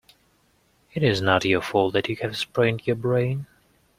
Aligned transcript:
It 0.95 1.03
is 1.03 1.21
not 1.21 1.45
your 1.45 1.61
fault 1.61 1.93
that 1.93 2.09
you 2.09 2.15
have 2.23 2.35
sprained 2.35 2.87
your 2.87 2.95
brain. 2.95 3.45